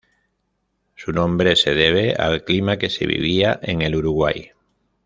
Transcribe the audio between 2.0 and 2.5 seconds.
al